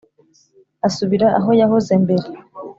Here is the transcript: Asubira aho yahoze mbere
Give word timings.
Asubira 0.87 1.27
aho 1.39 1.49
yahoze 1.59 1.93
mbere 2.03 2.27